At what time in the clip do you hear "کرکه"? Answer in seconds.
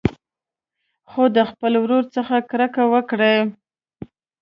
2.49-2.83